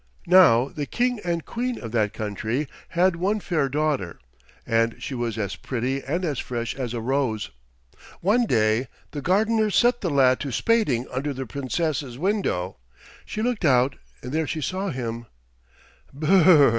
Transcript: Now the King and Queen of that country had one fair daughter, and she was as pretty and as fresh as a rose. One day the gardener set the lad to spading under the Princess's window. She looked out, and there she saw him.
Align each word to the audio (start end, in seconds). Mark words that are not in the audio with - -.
Now 0.25 0.69
the 0.69 0.87
King 0.87 1.19
and 1.23 1.45
Queen 1.45 1.77
of 1.79 1.91
that 1.91 2.11
country 2.11 2.67
had 2.97 3.17
one 3.17 3.39
fair 3.39 3.69
daughter, 3.69 4.17
and 4.65 4.95
she 4.97 5.13
was 5.13 5.37
as 5.37 5.55
pretty 5.55 6.01
and 6.03 6.25
as 6.25 6.39
fresh 6.39 6.73
as 6.73 6.95
a 6.95 6.99
rose. 6.99 7.51
One 8.19 8.47
day 8.47 8.87
the 9.11 9.21
gardener 9.21 9.69
set 9.69 10.01
the 10.01 10.09
lad 10.09 10.39
to 10.39 10.51
spading 10.51 11.05
under 11.11 11.33
the 11.35 11.45
Princess's 11.45 12.17
window. 12.17 12.77
She 13.27 13.43
looked 13.43 13.63
out, 13.63 13.95
and 14.23 14.31
there 14.31 14.47
she 14.47 14.59
saw 14.61 14.89
him. 14.89 15.27